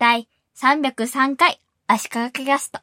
[0.00, 2.78] 第303回足利キャスト。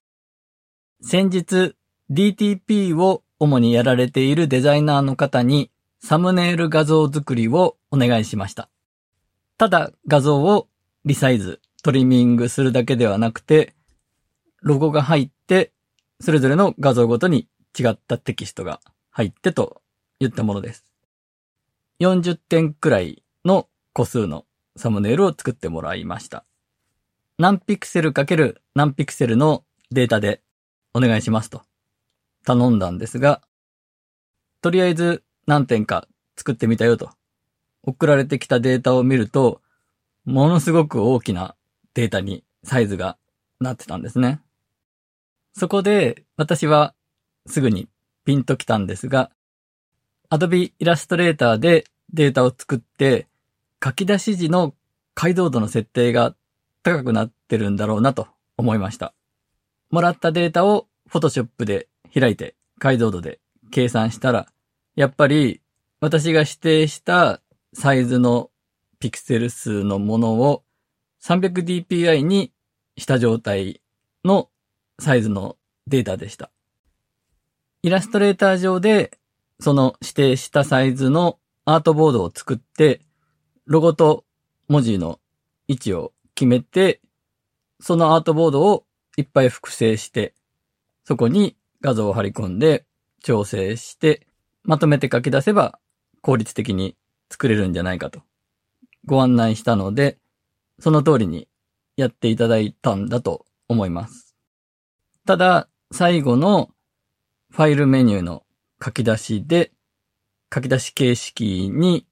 [1.01, 1.73] 先日
[2.11, 8.67] DTP を主にやられているデザイナーの方にサムネイル画像作りをお願いしました。
[9.57, 10.67] ただ画像を
[11.05, 13.75] リサイズ、トリミングするだけではなくて、
[14.61, 15.71] ロゴが入って、
[16.19, 17.47] それぞれの画像ごとに
[17.79, 19.81] 違ったテキストが入ってと
[20.19, 20.83] 言ったものです。
[22.01, 24.43] 40点くらいの個数の
[24.75, 26.43] サムネイルを作ってもらいました。
[27.37, 30.41] 何ピクセルかける何ピクセルのデータで
[30.93, 31.63] お願いしますと
[32.45, 33.41] 頼んだんですが、
[34.61, 37.09] とりあえず何点か作ってみたよと
[37.83, 39.61] 送られてきたデータを見ると、
[40.23, 41.55] ものすごく大きな
[41.93, 43.17] データにサイズが
[43.59, 44.39] なってたんですね。
[45.53, 46.93] そこで私は
[47.47, 47.89] すぐに
[48.23, 49.29] ピンときたんですが、
[50.29, 53.27] Adobe Illustrator でデータを作って
[53.83, 54.73] 書き出し時の
[55.13, 56.33] 解像度の設定が
[56.85, 59.15] 高くなってるんだろうなと思いました。
[59.89, 63.39] もらったデータを Photoshop で開いて解像度で
[63.71, 64.47] 計算したら、
[64.95, 65.61] やっぱり
[65.99, 67.41] 私が指定した
[67.73, 68.51] サイズの
[68.99, 70.63] ピクセル数のものを
[71.23, 72.53] 300dpi に
[72.97, 73.81] した状態
[74.23, 74.49] の
[74.99, 76.51] サイズのデータでした。
[77.81, 79.17] イラストレーター上で
[79.59, 83.01] その指定したサイズのアートボードを作って、
[83.65, 84.23] ロゴと
[84.67, 85.19] 文字の
[85.67, 87.01] 位置を決めて、
[87.79, 88.85] そのアートボードを
[89.17, 90.33] いっぱい複製して、
[91.03, 92.85] そこに画像を貼り込んで
[93.21, 94.27] 調整して、
[94.63, 95.79] まとめて書き出せば
[96.21, 96.95] 効率的に
[97.31, 98.21] 作れるんじゃないかと
[99.05, 100.17] ご案内したので、
[100.79, 101.47] その通りに
[101.95, 104.35] やっていただいたんだと思います。
[105.25, 106.71] ただ、最後の
[107.51, 108.43] ファイルメニューの
[108.83, 109.71] 書き出しで、
[110.53, 112.05] 書き出し形式に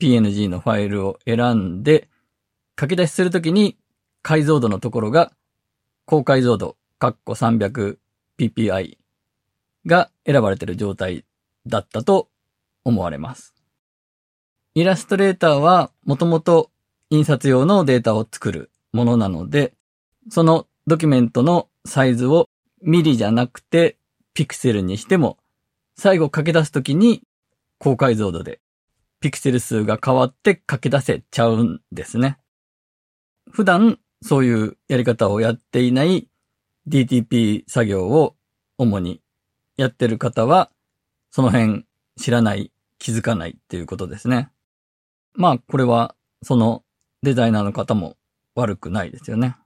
[0.00, 2.08] PNG のファイルを選んで、
[2.78, 3.76] 書き出しするときに
[4.22, 5.32] 解像度のところが
[6.04, 8.96] 高解像度、カッコ 300ppi
[9.84, 11.24] が選ばれている状態
[11.66, 12.28] だったと
[12.84, 13.54] 思われます。
[14.74, 16.70] イラストレーターはもともと
[17.10, 19.74] 印刷用のデータを作るものなので、
[20.30, 22.48] そのドキュメントのサイズを
[22.80, 23.98] ミリじゃなくて
[24.32, 25.36] ピクセルにしても、
[25.96, 27.22] 最後書き出すときに
[27.78, 28.60] 高解像度で
[29.20, 32.38] ピクセル数が変わって書き出せちゃうんですね。
[33.50, 36.28] 普段そういうやり方をやっていない
[36.88, 38.34] DTP 作業を
[38.78, 39.20] 主に
[39.76, 40.70] やってる方は、
[41.30, 41.84] その辺
[42.16, 44.50] 知らない、気づかないっていうことですね。
[45.34, 46.82] まあ、これはその
[47.22, 48.16] デザイナーの方も
[48.54, 49.56] 悪くないですよね。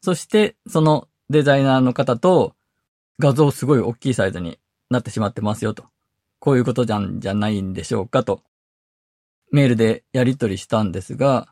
[0.00, 2.54] そして、そのデザイナーの方と
[3.18, 4.58] 画像すごい大きいサイズに
[4.90, 5.86] なってしまってますよと。
[6.38, 8.42] こういうことじゃんじゃないんでしょうかと。
[9.50, 11.48] メールでやり取りしたんですが、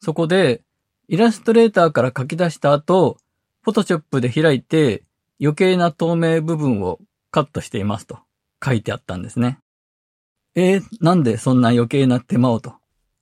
[0.00, 0.62] そこで
[1.10, 3.18] イラストレーターから書き出した後、
[3.62, 5.02] フォトショップで開いて
[5.40, 7.00] 余計な透明部分を
[7.32, 8.20] カットしていますと
[8.64, 9.58] 書いてあったんですね。
[10.54, 12.74] えー、なんでそんな余計な手間をと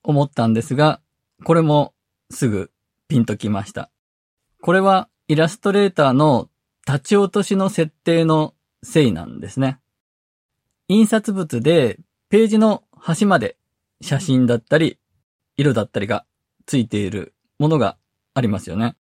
[0.03, 1.00] 思ったんですが、
[1.44, 1.94] これも
[2.31, 2.71] すぐ
[3.09, 3.91] ピンときました。
[4.60, 6.50] これはイラストレーターの
[6.87, 9.78] 立ち落としの設定のせいなんですね。
[10.88, 13.56] 印刷物でページの端まで
[14.03, 14.99] 写真だったり
[15.56, 16.26] 色だったりが
[16.66, 17.96] ついているものが
[18.34, 18.96] ありますよね。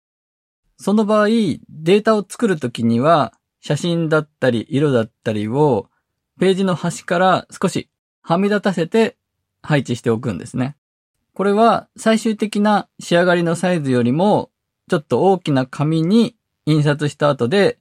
[0.76, 5.88] その場合、データを作るときには写真だったり色だったりを
[6.38, 7.90] ページの端から少し
[8.22, 9.16] はみ出たせて
[9.62, 10.76] 配置しておくんですね。
[11.34, 14.50] これは最終的な仕上がりのサイズよりも
[14.88, 16.36] ちょっと大きな紙に
[16.66, 17.78] 印刷した後で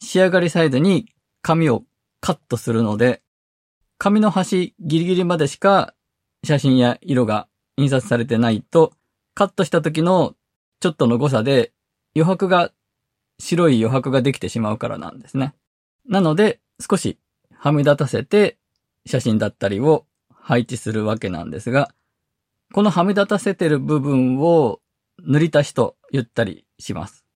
[0.00, 1.12] 仕上がりサイズに
[1.42, 1.84] 紙を
[2.20, 3.22] カットするので
[3.98, 5.94] 紙の端ギリギリまでしか
[6.44, 8.92] 写真や色が印刷されてないと
[9.36, 10.34] カットした時の
[10.80, 11.72] ちょっとの誤差で
[12.16, 12.72] 余白が
[13.38, 15.54] 白い余白ができてしまうからなんですね。
[16.08, 17.18] なので少し
[17.54, 18.56] はみ出たせて
[19.04, 21.90] 写真だったりを配置するわけなんですが、
[22.72, 24.80] このはみ出たせてる部分を
[25.22, 27.26] 塗り足しと言ったりします。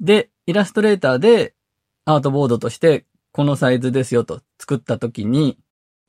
[0.00, 1.54] で、イラストレーターで
[2.04, 5.56] アートボードとしてこのサイズですよと作った時に、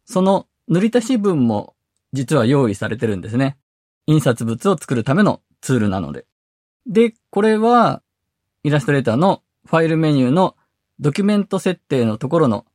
[0.05, 1.75] その塗り足し分も
[2.13, 3.59] 実は用意されてるんですね。
[4.09, 6.25] 印刷物を作るためのツールなので。
[6.87, 8.01] で、これは
[8.63, 10.55] イラストレーターのファイルメニューの
[10.99, 12.65] ドキュメント設定のところの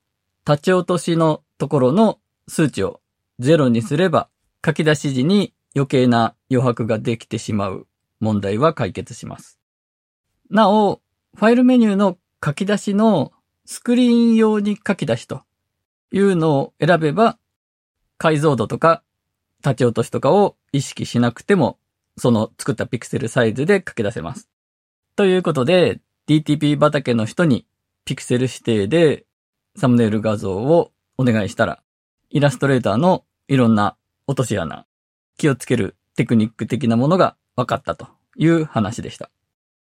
[0.47, 3.01] 立ち落としのところの数値を
[3.41, 4.29] 0にすれば
[4.65, 7.89] 書き出し時に余計な余白ができてしまう
[8.21, 9.59] 問題は解決します。
[10.51, 11.01] なお、
[11.37, 13.33] ファイルメニューの書き出しの
[13.65, 15.43] スクリーン用に書き出しと
[16.13, 17.39] いうのを選べば
[18.19, 19.03] 解像度とか
[19.65, 21.79] 立ち落としとかを意識しなくても
[22.17, 24.49] その作ったピクセルサイズで書き出せます。
[25.17, 27.67] ということで、DTP 畑の人に
[28.05, 29.25] ピクセル指定で
[29.77, 31.83] サムネイル画像をお願いしたら、
[32.31, 33.97] イラストレーターのいろんな
[34.27, 34.87] 落とし穴、
[35.37, 39.31] 気をつけるテクニック的なものが分かったという話でした。